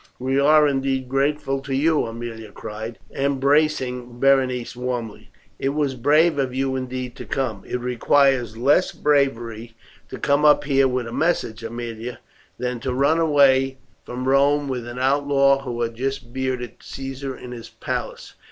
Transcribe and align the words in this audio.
"We 0.17 0.39
are, 0.39 0.67
indeed, 0.67 1.07
grateful 1.07 1.59
to 1.61 1.75
you," 1.75 2.07
Aemilia 2.07 2.51
cried, 2.51 2.97
embracing 3.15 4.19
Berenice 4.19 4.75
warmly. 4.75 5.29
"It 5.59 5.75
was 5.75 5.93
brave 5.93 6.39
of 6.39 6.55
you 6.55 6.75
indeed 6.75 7.15
to 7.17 7.25
come." 7.25 7.63
"It 7.67 7.79
requires 7.79 8.57
less 8.57 8.93
bravery 8.93 9.75
to 10.09 10.17
come 10.17 10.43
up 10.43 10.63
here 10.63 10.87
with 10.87 11.05
a 11.05 11.13
message, 11.13 11.63
Aemilia, 11.63 12.17
than 12.57 12.79
to 12.79 12.95
run 12.95 13.19
away 13.19 13.77
from 14.03 14.27
Rome 14.27 14.67
with 14.67 14.87
an 14.87 14.97
outlaw 14.97 15.61
who 15.61 15.79
had 15.83 15.93
just 15.93 16.33
bearded 16.33 16.77
Caesar 16.81 17.37
in 17.37 17.51
his 17.51 17.69
palace." 17.69 18.33